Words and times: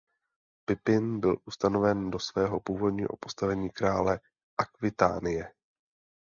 Pipin 0.65 1.19
byl 1.19 1.37
ustanoven 1.45 2.11
do 2.11 2.19
svého 2.19 2.59
původního 2.59 3.09
postavení 3.19 3.69
krále 3.69 4.19
Akvitánie. 4.57 5.53